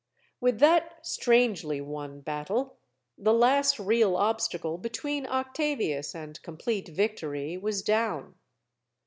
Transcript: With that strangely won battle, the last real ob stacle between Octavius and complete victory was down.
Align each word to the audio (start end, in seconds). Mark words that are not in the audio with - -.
With 0.39 0.57
that 0.61 1.05
strangely 1.05 1.79
won 1.79 2.21
battle, 2.21 2.77
the 3.19 3.35
last 3.35 3.77
real 3.77 4.17
ob 4.17 4.41
stacle 4.41 4.79
between 4.81 5.27
Octavius 5.27 6.15
and 6.15 6.41
complete 6.41 6.87
victory 6.89 7.55
was 7.55 7.83
down. 7.83 8.33